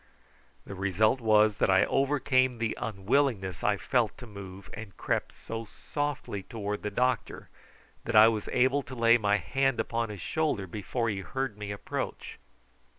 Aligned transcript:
The 0.65 0.73
result 0.73 1.21
was 1.21 1.57
that 1.57 1.69
I 1.69 1.85
overcame 1.85 2.57
the 2.57 2.75
unwillingness 2.81 3.63
I 3.63 3.77
felt 3.77 4.17
to 4.17 4.25
move, 4.25 4.67
and 4.73 4.97
crept 4.97 5.31
so 5.31 5.65
softly 5.93 6.41
towards 6.41 6.81
the 6.81 6.89
doctor 6.89 7.49
that 8.05 8.15
I 8.15 8.27
was 8.27 8.49
able 8.51 8.81
to 8.81 8.95
lay 8.95 9.19
my 9.19 9.37
hand 9.37 9.79
upon 9.79 10.09
his 10.09 10.19
shoulder 10.19 10.65
before 10.65 11.07
he 11.09 11.19
heard 11.19 11.55
me 11.55 11.69
approach. 11.69 12.39